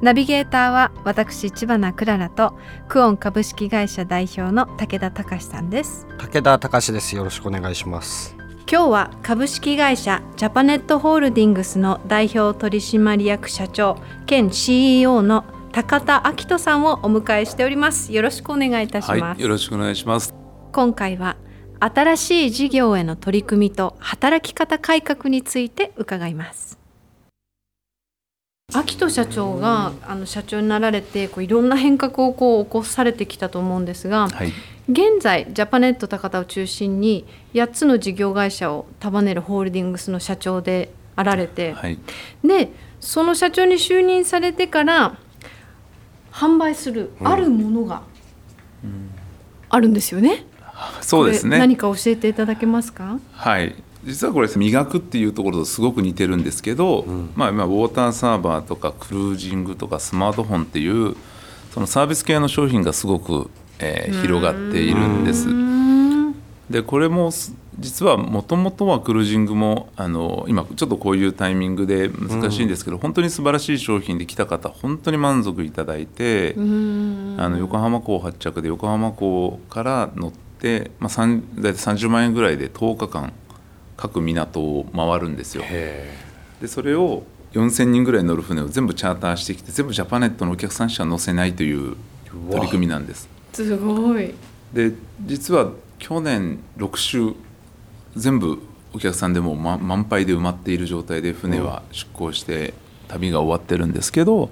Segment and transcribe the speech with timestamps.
[0.00, 2.56] ナビゲーターは私千葉なクララと
[2.88, 6.06] クオン株式会社代表の武田隆さんです。
[6.18, 7.16] 武田隆です。
[7.16, 8.36] よろしくお願いします。
[8.70, 18.12] 今日は株式会社ジャパネットホールディングスの代表取締役社長兼 CEO の高田明人さんをお迎えしております。
[18.12, 20.34] よろしくお願いいたします、はい、よろしくお願いします。
[20.72, 21.36] 今回は
[21.80, 26.77] 新しい事業への取り組みと働き方改革について伺います
[28.70, 34.52] 秋人社長があの社長になられてこういろんな変革をこう起こされてきたと思うんですが、はい、
[34.90, 41.98] 現在ジャパネット高田を中心に8つの事業会社を束ねるホールディングスの社長であられて、はい、
[42.44, 42.70] で
[43.00, 45.16] その社長に就任されてから
[46.30, 48.02] 販売するあるものが
[49.70, 50.44] あるんですよね。
[51.00, 51.58] そうですね。
[51.58, 53.18] 何か教えていただけますか？
[53.32, 61.16] はい実はこれ磨くっていうところとすごく似てるんですけど、うん、まあ今ウォーターサーバーとかクルージングとかスマートフォンっていう
[61.72, 65.48] そのサービス系の商品がすごく、えー、広がっているんです。
[66.70, 67.30] でこれも
[67.78, 83.32] 実はもともとはクルージングもあの今ちょっとこういうタイミングで難しいんですけど、うん、本当に素晴らしい商品で来た方本当に満足いただいてあの横浜港発着で横浜港から乗って、まあ、大体30万円ぐらいで10日間
[83.98, 85.64] 各港を回るんですよ。
[86.60, 91.96] でそれを4,000人ぐらい乗る船を全部チャーターしてきて全部ジャパネットのお客さんしか乗せないという
[92.50, 93.28] 取り組みなんです。
[93.52, 94.32] すごい
[94.72, 94.92] で
[95.26, 97.34] 実は去年6週
[98.14, 98.60] 全部
[98.92, 102.74] お客さんでも、ま、満杯で埋まっている状態で船は出港して
[103.08, 104.50] 旅が終わってるんですけど、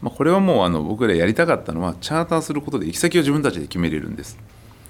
[0.00, 4.38] まあ、これはもうあの僕らやりたかったのはチャーターすることで行き先を自分たちで決めれるんです。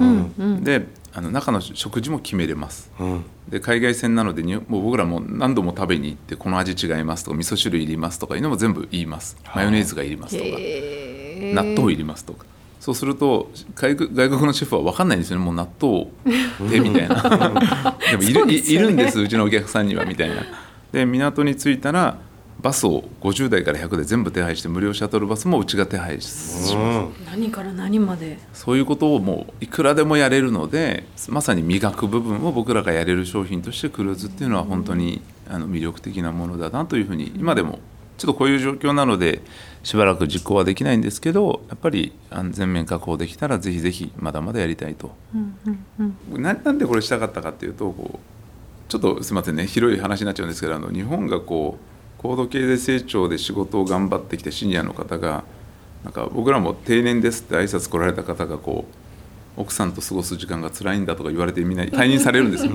[0.00, 9.36] うんうん、であの中の食事も決めれます、うん、で海外線なのでもう僕らも何度も食べに行ってこの味違いますとか味噌汁いりますとかいうのも全部言います。
[9.54, 10.50] マヨネーズがいりますとか
[11.54, 12.44] 納豆いりますとか。
[12.80, 15.44] そうすると外国のシェフは分かんないんですよね。
[15.44, 16.08] もう納豆
[16.70, 17.96] でみたいな。
[18.10, 20.36] でもいるね、いるんですうちのお客さんにはみたいな。
[20.92, 22.18] で港に着いたら
[22.66, 28.38] バスを50代から100で全部手配して無料シャトルバスもうちが手配します、何から何まで。
[28.52, 37.78] そういうことをもういくらでもやれるのでまさに磨く部分を僕らがやれる商品としてクルーズっていうのは本当にあの魅力的なものだなというふうに今でも
[38.18, 39.42] ちょっとこういう状況なので
[39.84, 45.14] しばらく実行はできないんですけどやっぱり安全面確保できたらぜひぜひまだまだやりたいと。
[45.32, 45.56] うん
[45.98, 48.18] うんうん、なんでこれしたかったかっていうとこう
[48.88, 49.66] ちょっとすみませんね。
[49.68, 51.95] 広い話になっちゃうんですけどあの日本がこう
[52.26, 55.44] 高度経済成長で仕事を頑張ってきたシニアの方が
[56.02, 58.84] なんか僕らも定年ですって挨拶来られた方がこ
[59.56, 62.72] う奥さんと過ごす時間が辛いんだとか言われてみんな退任されるんですよ。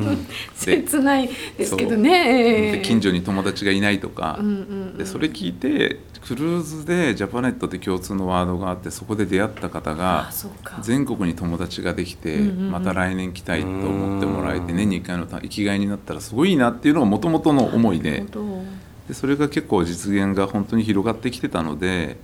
[0.56, 2.72] 切ないですけどね。
[2.72, 4.40] で近所に友達がいないとか、
[4.98, 10.32] でそれ聞いてクルーズでジャパネットって共通のワードがあってそこで出会った方が
[10.82, 18.26] 全国に友達ができてまた来年来たいと思ってもらえて年に1回の生きがいになったらすごいなっていうのがもともとの思いで。
[19.12, 22.16] でそれが結構実現が本当に広がってきてたので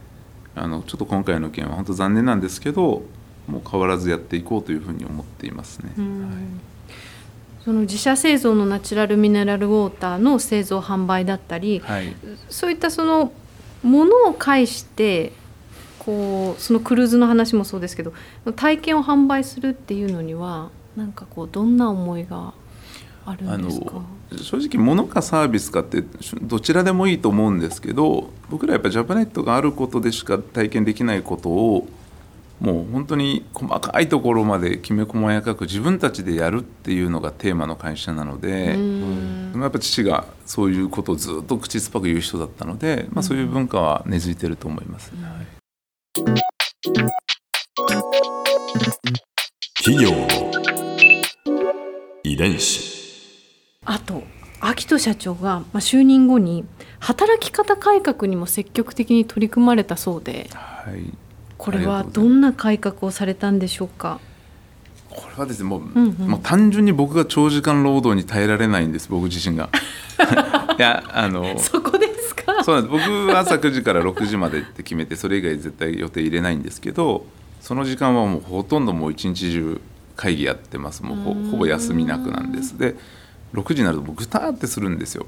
[0.55, 3.03] あのちょっと今回の件は本当残念なんですけど
[3.45, 5.91] もう変わらずやっていこうというふうに思っていますね。
[5.97, 12.15] はい、その自社製造のナチュラルミネラルウォーターの製造販売だったり、はい、
[12.47, 13.33] そういったその
[13.83, 15.33] ものを介して
[15.99, 18.13] こうそのクルーズの話もそうですけど
[18.55, 22.53] 体験を販売するっていうのにはなんかこうどんな思いが
[23.29, 24.01] あるんですか？
[24.41, 26.01] 正直物かサービスかって
[26.41, 31.87] どちらでもいいと思うんですけど僕らやっぱジャパネットがあることでしか体験できないことを
[32.61, 38.77] もう本当に細かいところまできめ細やかく自分たちでやるっていうのがテーマの会社なので
[39.59, 45.19] やっぱ父がそういうことをずっと口酸っぱく言う人だったので、まあ、そういう文化は根付いてると思います、ね、
[49.75, 50.09] 企業。
[50.11, 50.27] の
[52.23, 52.96] 遺伝子
[53.89, 54.23] あと
[54.59, 56.65] 秋人社長が、まあ、就任後に
[56.99, 61.13] 働き方改革にも積極的に取り組まれたそうで、はい、
[61.57, 64.19] これはどんな改革をされたんでしょうか？
[65.09, 69.69] これはですねもううんうん、もう単純に僕が長時間労働に耐えられないんです僕自身が。
[70.77, 72.63] いやあのそこですか？
[72.63, 73.07] そうなんです。
[73.09, 77.25] 僕は朝9時から6時までって決めてそれ以外絶対予定入れないんですけど
[77.61, 79.79] その時間はもうほとんどもう一日中
[80.15, 81.03] 会議やってます。
[81.03, 82.77] もうほほぼ休みなくなんです。
[82.77, 82.95] で
[83.53, 85.25] 6時になるともうぐたーってするんですよ。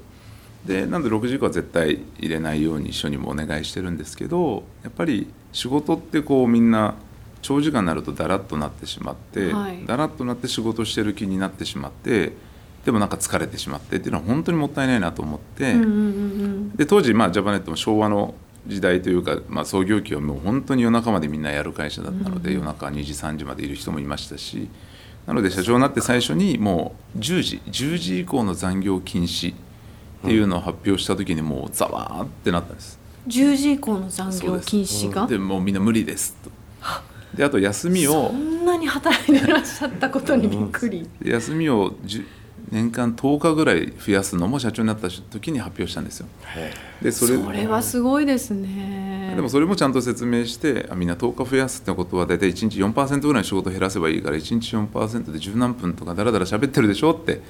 [0.66, 6.96] でなんで6時以降は絶対入れないように一緒にもお願いしてるんですけどやっぱり仕事ってこうみんな
[7.40, 9.86] 長時間になるとだらっとなってしまって、はい。
[9.86, 12.32] だらっとなって仕事してる気になってしまって
[12.84, 18.34] でもなんか疲れてしまってっていうのは本当にもったいないなと思って、うんうんうんで当時、まあ、ジャパネットも昭和の
[18.66, 24.68] 時代というか、まあ、創業期はもう本当に夜中までみんなやる会社だったので、夜中2時3時までいる人もいましたし
[25.30, 29.56] なので社長になって最初にもう10時10時以降の残業禁止っ
[30.22, 32.98] ていうのを発表した時にもうざわーってなったんです。
[33.28, 35.28] 10時以降の残業禁止が？
[35.28, 36.50] でもうみんな無理ですと。
[37.32, 41.08] であと休みをそんなに働いてらっしゃったことにびっくり。
[41.22, 42.26] で休みを10
[42.72, 46.26] 年間10日ぐらい増やすのも社長になった時に発表したんですよ。
[47.00, 48.99] でそそれはすごいですね。
[49.40, 57.40] でもそれもちゃんと説明してあみんな10日増やすってことは大体1日4%ぐらいの仕事を減らせばいいから1日4%で十何分とかだらだら喋ってるでしょって、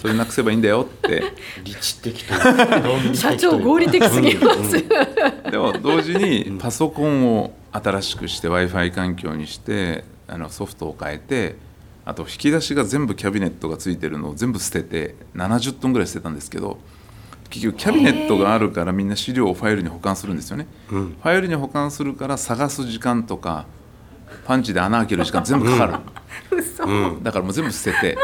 [0.00, 1.32] それなくせばいいんだよって。
[1.64, 2.24] 理知的
[3.14, 4.72] 社長合理的すぎます。
[5.50, 11.56] でも同時にパソコンを新しくして w i f i 環境にしてあのソフトを変えて
[12.04, 16.78] あと引き出しが全部キャビネットがついてるのを全部捨てて70トンぐらい捨てたんですけど
[17.50, 20.66] 結局キャビネットがあるからみんな資料をファイルに保管するんですよね。
[20.90, 21.16] うん。
[21.20, 23.66] ファイルに保管するから探す時間とか
[24.44, 26.54] パンチで穴開ける時間全部かかる、
[26.86, 27.22] うん。
[27.22, 28.18] だからもう全部捨てて。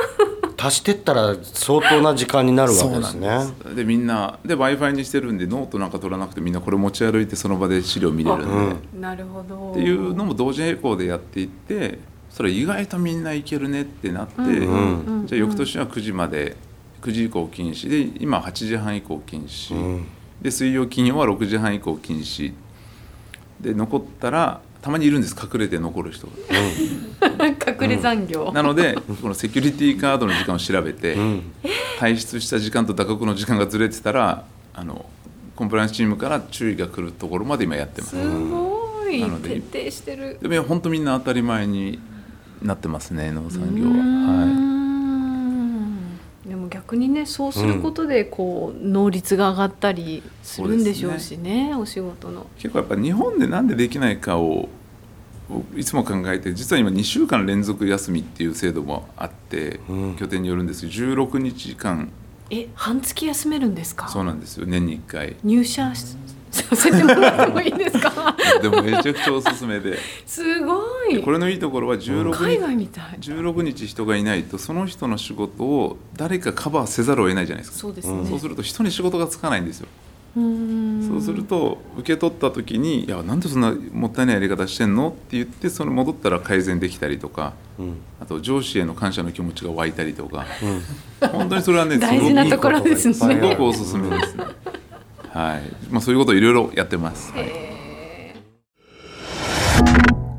[0.56, 3.28] 足してったら相当な時間になるわけですね。
[3.66, 3.74] す。
[3.74, 9.00] でみんなで w i f i にしてるんでノートなんか取らなくてみんなこれ持ち歩いてその場で資料見れるんで、うん。
[9.00, 9.72] なるほど。
[9.72, 11.98] っていうのも同時並行でやっていって
[12.30, 16.56] それ意外とみんないけるねってなって、んじゃあ翌年は9時まで
[17.04, 20.06] 9時以降禁止で今8時半以降禁止、うん
[20.42, 22.52] で水曜金曜は6時半以降禁止
[23.60, 26.32] で残ったらたまにいるんです隠れて残る人が。
[27.48, 28.52] 隠れ残業。
[28.52, 31.42] なのでこのセキュリティカードの時間を調べて、うん
[31.98, 35.06] 退出した時間と打刻の時間がずれてたらあの
[35.56, 38.16] コンプライアンスチームから注意が来るところまで今やってます。
[38.16, 40.38] すごいなので徹底してる。
[40.42, 42.00] でも本当みんな当たり前に
[42.60, 43.90] なってますね農産業は。
[43.90, 44.73] はんでも
[46.94, 52.42] 逆にねそうすることでこう、能率が上がったりするんでしょうしねお仕事の。
[52.58, 54.68] い、結構やっぱ日本でなんでできないかを
[55.76, 60.16] いつも考えて実は今2週間連続休みっていう制度もあって、うん。
[60.16, 62.10] 拠点によるんですけど16日間。
[62.50, 64.08] え半月休めるんですか？
[64.08, 64.66] そうなんですよ。
[64.66, 65.36] 年に1回。
[65.42, 66.16] 入社し
[66.54, 68.36] させてもらってもいいですか？
[68.62, 69.98] でもめちゃくちゃおすすめで。
[70.26, 70.80] すご
[71.10, 71.20] い。
[71.22, 73.04] これのいいところは16海日外みたい。
[73.20, 77.78] 16日人がいないとその人の仕事を誰かカバーせざるを得ないじゃないですか。
[77.78, 79.88] そうですね、そうすると人に仕事がつかないんですよ。
[80.36, 81.08] うーん。
[81.08, 87.96] そうすると受け取った時に「いやなんでそんなもったいないやり方してんの?」って言ってその戻ったら改善できたりとかうん。
[88.20, 90.46] あと上司への感謝の気持ちが湧いたりとか。
[91.32, 93.14] 本当にそれはね大事なところですね。
[93.14, 94.44] すごくすごくおすすめですね。
[95.34, 97.32] はい、まあそういうことをいろいろやってます。
[97.32, 97.50] はい。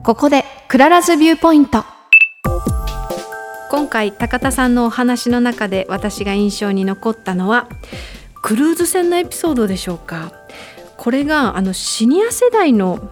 [0.03, 1.83] ここで Clara's Viewpoint。
[3.69, 7.67] 今回高田さんのお話の中で私が印象に残ったのは
[8.41, 10.31] クルーズ船のエピソードでしょうか。
[10.95, 13.11] これがあのシニア世代の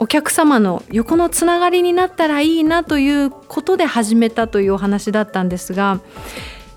[0.00, 6.00] お客様の横のつながりになったらいいなということで始めたというお話だったんですが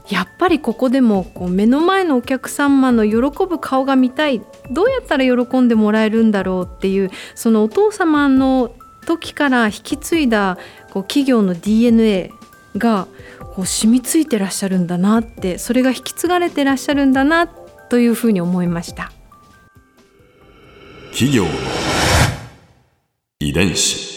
[0.09, 8.73] やっぱりここでもこう目の前のお客様の喜ぶ顔が見たいどうやったら喜んでもらえるんだろうっていうそのお父様の
[9.05, 10.57] 時から引き継いだ
[10.91, 12.31] こう企業の DNA
[12.77, 13.07] が
[13.55, 19.11] こう染みついてらっしゃるんだなってそれが引き継がれてらっしゃるんだなというふうに思いました。
[21.11, 21.45] 企業
[23.39, 24.16] 遺伝子